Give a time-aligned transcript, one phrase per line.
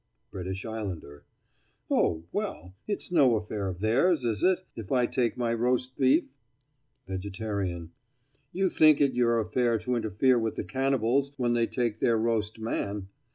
[0.31, 1.25] BRITISH ISLANDER:
[1.91, 6.23] Oh, well, it's no affair of theirs, is it, if I take my roast beef?
[7.07, 7.91] VEGETARIAN:
[8.51, 12.17] Yet you think it your affair to interfere with the cannibals when they take their
[12.17, 13.09] roast man.